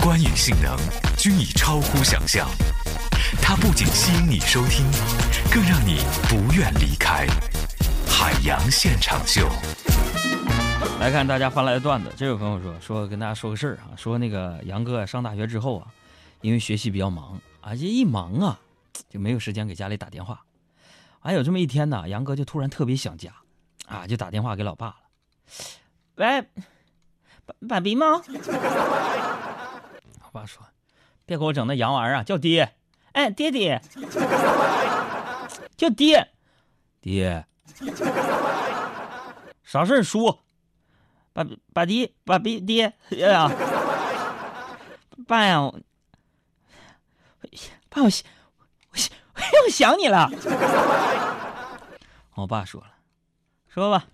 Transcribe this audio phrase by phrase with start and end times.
[0.00, 0.76] 观影性能
[1.18, 2.48] 均已超乎想象。
[3.42, 4.86] 它不仅吸引你收听，
[5.52, 7.26] 更让你不愿离开。
[8.08, 9.48] 海洋现场秀。
[10.98, 15.86] 来看大家发来的段子，这位朋友说说跟大家说个事儿啊，说那个杨哥上大学之后啊，
[16.40, 18.58] 因为学习比较忙啊，这一忙啊
[19.08, 20.42] 就没有时间给家里打电话。
[21.20, 23.30] 还有这么一天呢，杨哥就突然特别想家，
[23.86, 24.96] 啊，就打电话给老爸了。
[26.16, 26.40] 喂，
[27.44, 28.22] 爸爸比吗？
[30.32, 30.66] 爸说，
[31.26, 32.74] 别给我整那洋玩意儿啊，叫爹。
[33.12, 33.82] 哎，爹爹，
[35.76, 36.30] 叫爹，
[37.00, 37.44] 爹，
[39.64, 40.44] 啥事儿说？
[41.32, 43.50] 爸爸爹，爸爹爹呀，
[45.26, 45.72] 爸呀，
[47.88, 48.24] 爸我想
[48.90, 49.10] 我想
[49.64, 50.30] 我想你了。
[52.34, 52.94] 我爸说了，
[53.68, 54.06] 说吧，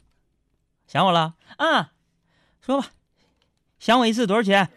[0.86, 1.92] 想我了啊？
[2.60, 2.88] 说吧，
[3.78, 4.70] 想我一次多少钱？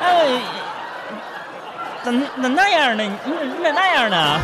[0.00, 0.40] 哎。
[2.02, 3.02] 怎怎那样呢？
[3.02, 3.10] 你
[3.56, 4.38] 你咋那样呢？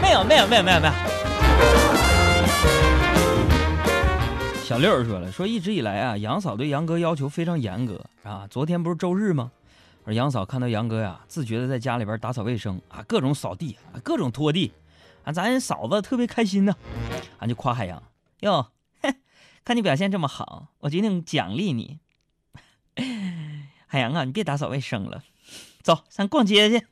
[0.00, 0.92] 没有没有没有没有没有。
[4.64, 8.46] 小六说了，说一直以来啊，杨嫂对杨哥要求非常严格啊。
[8.50, 9.50] 昨天不是周日吗？
[10.06, 14.72] 而杨嫂看到杨哥呀，自觉的在家里边打扫卫生啊，各种扫地啊，各种拖地
[15.24, 16.74] 啊，咱嫂子特别开心呢，
[17.40, 18.02] 俺就夸海洋
[18.40, 18.68] 哟，
[19.62, 21.98] 看你表现这么好，我决定奖励你。
[23.90, 25.22] 海洋啊，你别打扫卫生了。
[25.82, 26.86] 走，咱逛街去。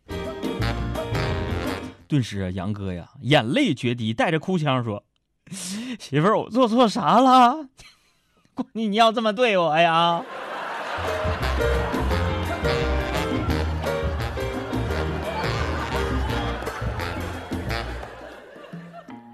[2.08, 5.05] 顿时啊，杨哥呀，眼泪决堤，带着哭腔说
[5.52, 7.69] ：“媳妇儿，我做错啥了？
[8.72, 10.24] 你你要这么对我呀？”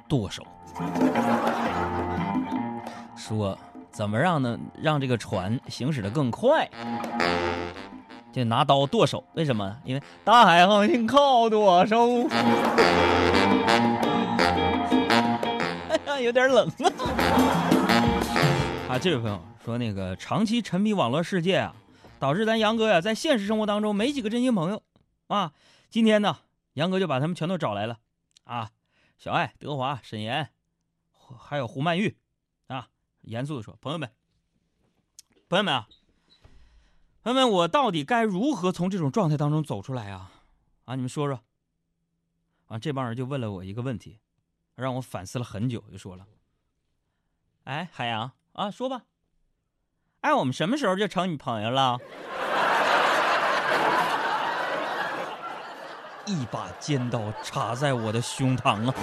[0.08, 0.44] 剁手，
[3.16, 3.56] 说
[3.92, 4.58] 怎么让呢？
[4.80, 6.68] 让这个船行驶的更快。
[8.32, 9.76] 就拿刀剁手，为什么？
[9.84, 12.26] 因为大海航行靠舵手。
[16.22, 16.86] 有点冷啊！
[18.90, 21.74] 啊，这位朋友说，那个长期沉迷网络世界啊，
[22.20, 24.84] 导致咱杨哥呀，在现实生活当中没几个真心朋友
[25.26, 25.50] 啊。
[25.90, 26.36] 今天呢，
[26.74, 27.98] 杨哥就把他们全都找来了
[28.44, 28.70] 啊，
[29.18, 30.50] 小爱、德华、沈岩，
[31.40, 32.16] 还有胡曼玉，
[33.22, 34.10] 严肃的说，朋友们，
[35.48, 35.88] 朋友们啊。
[37.22, 40.32] 朋友们我到底该如何从这种状态当中走出来啊？
[40.84, 41.40] 啊，你们说说。
[42.66, 44.18] 啊，这帮人就问了我一个问题，
[44.74, 46.26] 让我反思了很久，就说了
[47.64, 49.02] ：“哎，海洋啊，说吧，
[50.22, 51.98] 哎，我们什么时候就成你朋友了？”
[56.24, 58.94] 一把尖刀插在我的胸膛啊！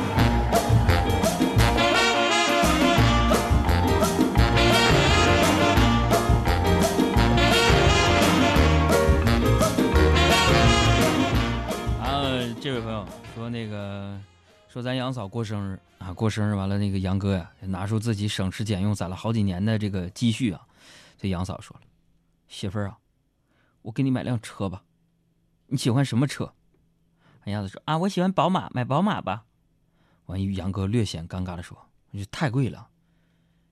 [13.35, 14.19] 说：“那个，
[14.67, 20.65] 说咱杨嫂过生日啊，过生日完了，那个杨哥呀，拿出自己省吃俭用攒了好几年的这个积蓄啊，
[21.17, 21.83] 对杨嫂说了
[22.47, 22.97] ：‘媳妇儿啊，
[23.81, 24.83] 我给你买辆车吧，
[25.67, 26.53] 你喜欢什么车？’
[27.45, 29.45] 杨子说：‘啊，我喜欢宝马，买宝马吧。’
[30.27, 31.77] 完，杨哥略显尴尬的说
[32.13, 32.87] ：‘这太贵了，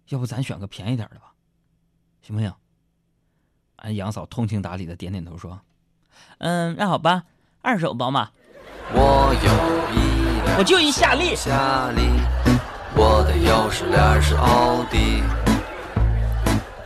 [0.09, 1.33] 要不咱选个便宜点的吧，
[2.21, 2.53] 行不行？’
[3.77, 5.61] 俺杨嫂通情达理的点点头说
[6.39, 7.25] ：‘嗯，那好吧，
[7.61, 8.31] 二手宝马。’
[8.93, 9.51] 我有
[9.93, 11.35] 一辆，我就一夏利。
[11.35, 12.01] 夏利，
[12.95, 15.21] 我的钥匙链是奥迪。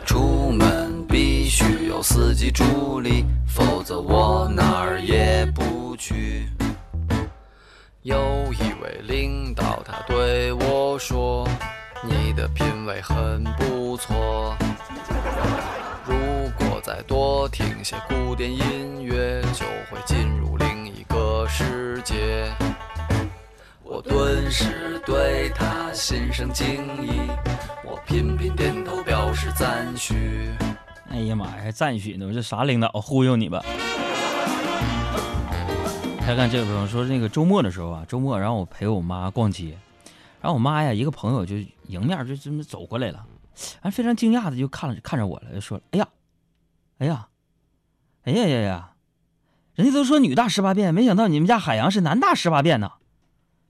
[0.03, 6.49] 出门必须有司机助理，否则我哪儿也不去。
[8.01, 8.17] 有
[8.53, 11.47] 一位领导，他对我说
[12.03, 14.55] ：“你的品味很不错。
[16.03, 16.15] 如
[16.57, 22.51] 果再多听些古典音乐，就会进入另一个。”世界，
[23.83, 27.29] 我顿时对他心生敬意，
[27.85, 30.51] 我频频点头表示赞许。
[31.09, 32.25] 哎呀妈呀，还赞许呢？
[32.25, 33.63] 我这啥领导忽悠你吧？
[36.25, 39.77] 再看这个朋友说，那个周末的时候啊，周末然后我陪我妈逛街，
[40.41, 41.55] 然后我妈呀，一个朋友就
[41.87, 43.25] 迎面就这么走过来了，
[43.81, 46.07] 还非常惊讶的就看了看着我了，就说：“哎呀，
[46.99, 47.27] 哎呀，
[48.23, 48.87] 哎呀呀呀！”
[49.75, 52.91] 人家都说女大十八变，没想到你们家海洋是男大十八变呢。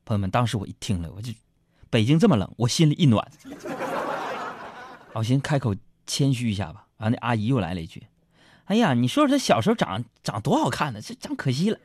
[0.03, 1.31] 朋友们，当时我一听了，我就
[1.91, 3.25] 北京这么冷，我心里一暖。
[5.13, 5.75] 我先开口
[6.07, 6.85] 谦虚一下吧。
[6.97, 8.01] 完，那阿姨又来了一句
[8.65, 11.77] ：“哎呀，你说说他小时候长长多好看呢，这长可惜了。”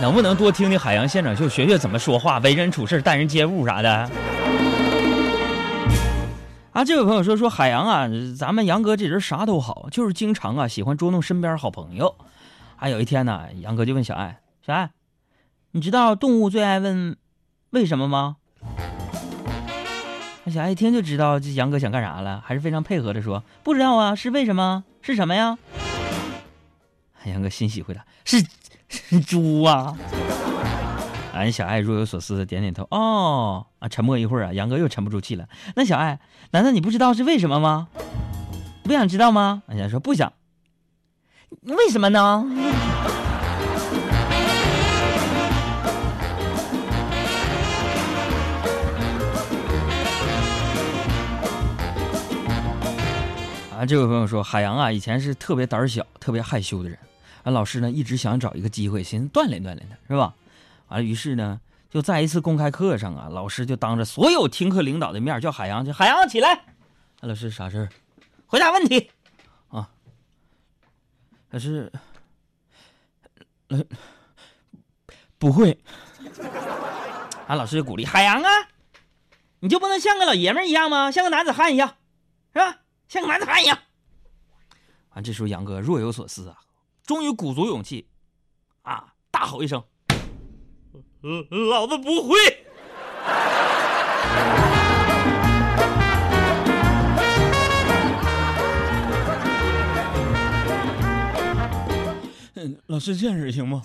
[0.00, 4.10] 能不能多听听海洋现场秀，学学怎么说话、为人处事、待人接物啥的？
[6.72, 12.14] 啊，这位朋友说说海洋啊，咱们杨哥这人啥都好，就是经常啊喜欢捉弄身边好朋友。
[12.76, 14.90] 啊，有一天呢，杨哥就问小爱：“小爱，
[15.72, 17.14] 你知道动物最爱问
[17.70, 18.36] 为什么吗？”
[20.44, 24.84] 那小爱一听就知道这杨哥想干啥了，还是非常配合的说：“不知道啊，是为什么？
[25.02, 25.58] 是什么呀？”
[27.26, 28.42] 杨哥欣喜回答：“是
[28.88, 29.94] 是猪啊。”
[31.32, 32.86] 俺小爱若有所思的点点头。
[32.90, 35.48] 哦，啊，沉默一会儿啊，杨哥又沉不住气了。
[35.74, 36.20] 那小爱，
[36.50, 37.88] 难道你不知道是为什么吗？
[38.82, 39.62] 不想知道吗？
[39.66, 40.32] 俺小爱说不想。
[41.62, 42.46] 为什么呢？
[53.74, 56.98] 啊，这位朋友说，海洋啊，以前是特别胆小、特别害羞的人。
[57.44, 60.34] 俺老师呢，一直想找一个机会，寻思锻炼锻炼他，是吧？
[60.92, 61.58] 啊，于是呢，
[61.88, 66.66] 就在一次公开课上啊，老师就当着所有听课领导的面叫海洋，叫海洋起来。
[67.20, 67.88] 老师啥事儿？
[68.44, 69.10] 回答问题。
[69.68, 69.88] 啊，
[71.50, 71.90] 可是，
[73.68, 73.82] 呃，
[75.38, 75.82] 不会。
[77.46, 78.50] 俺老师就鼓励海洋啊，
[79.60, 81.10] 你就不能像个老爷们一样吗？
[81.10, 81.96] 像个男子汉一样，
[82.52, 82.80] 是吧？
[83.08, 83.78] 像个男子汉一样。
[85.14, 86.58] 完，这时候杨哥若有所思啊，
[87.02, 88.06] 终于鼓足勇气，
[88.82, 89.82] 啊，大吼一声。
[91.70, 92.34] 老子不会。
[102.54, 103.82] 嗯，老师这样式行吗？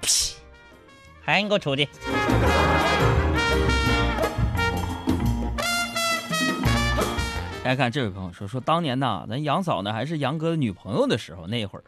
[0.00, 0.34] 屁！
[1.20, 1.86] 还你给我出去！
[7.62, 11.84] 大家看这位朋友说说，当年呢，咱杨嫂呢还是杨哥的女朋友的时候，那会儿。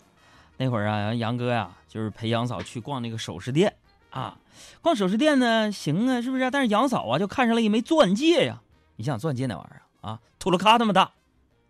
[0.56, 3.74] 那会儿啊，杨哥呀，就是陪杨嫂去逛那个首饰店
[4.10, 4.38] 啊。
[4.80, 6.50] 逛首饰店呢，行啊，是不是？
[6.50, 8.62] 但是杨嫂啊，就看上了一枚钻戒呀。
[8.96, 11.12] 你想钻戒那玩意儿啊，土鲁卡那么大，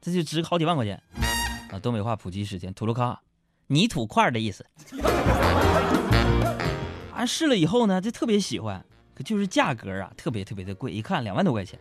[0.01, 1.03] 这就值好几万块钱
[1.73, 1.79] 啊。
[1.81, 3.21] 东北话普及时间，土鲁卡，
[3.67, 4.65] 泥土块的意思。
[7.13, 8.85] 啊，试了以后呢，就特别喜欢，
[9.17, 11.77] 可就是价格啊，特别特别的贵，一看两万多块钱。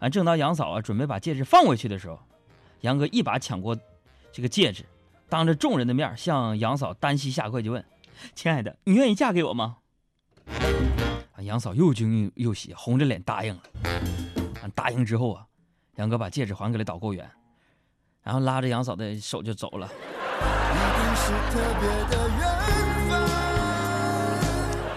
[0.00, 2.18] 啊，正当杨嫂啊准备把戒指放回去的时候，
[2.80, 3.78] 杨哥一把抢过
[4.32, 4.84] 这个戒指。
[5.34, 7.84] 当着众人的面向杨嫂单膝下跪，就问
[8.36, 9.78] ：“亲爱的，你愿意嫁给我吗？”
[11.34, 13.62] 啊，杨嫂又惊又喜，红着脸答应了。
[14.76, 15.42] 答应之后啊，
[15.96, 17.28] 杨哥把戒指还给了导购员，
[18.22, 19.90] 然后拉着杨嫂的手就走了。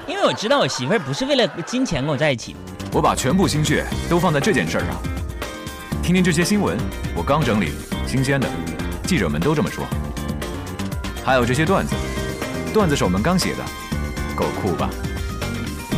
[0.07, 2.55] 因为我知道我媳妇儿不是为了金钱跟我在一起，
[2.93, 5.01] 我把全部心血都放在这件事上。
[6.03, 6.77] 听听这些新闻，
[7.15, 7.71] 我刚整理，
[8.05, 8.47] 新鲜的，
[9.05, 9.83] 记者们都这么说。
[11.27, 11.93] 还有这些段子，
[12.73, 13.59] 段子手们刚写的，
[14.33, 14.89] 够酷吧？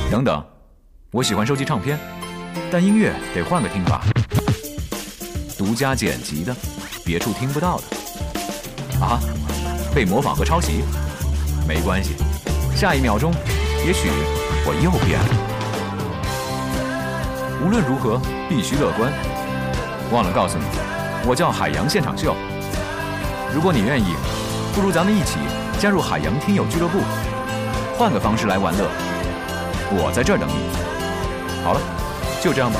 [0.09, 0.43] 等等，
[1.11, 1.99] 我喜欢收集唱片，
[2.71, 4.01] 但音乐得换个听法，
[5.55, 6.55] 独家剪辑的，
[7.05, 7.83] 别处听不到的。
[9.05, 9.19] 啊，
[9.93, 10.81] 被模仿和抄袭，
[11.67, 12.15] 没关系，
[12.75, 13.31] 下一秒钟，
[13.85, 14.09] 也许
[14.65, 15.29] 我又变了。
[17.63, 19.13] 无论如何，必须乐观。
[20.11, 20.63] 忘了告诉你，
[21.27, 22.35] 我叫海洋现场秀。
[23.53, 24.15] 如果你愿意。
[24.79, 25.39] 不如咱们一起
[25.77, 26.99] 加入海洋听友俱乐部，
[27.97, 28.89] 换个方式来玩乐。
[29.91, 30.53] 我在这儿等你。
[31.65, 31.81] 好了，
[32.41, 32.79] 就这样吧。